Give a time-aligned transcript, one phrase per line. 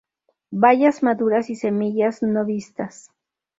[0.49, 3.11] Bayas maduras y semillas no vistas.